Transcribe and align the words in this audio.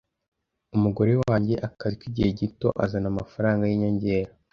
Umugore 0.75 1.11
wanjye 1.27 1.55
akazi 1.67 1.95
k'igihe 2.01 2.29
gito 2.39 2.67
azana 2.83 3.07
amafaranga 3.13 3.63
yinyongera. 3.69 4.31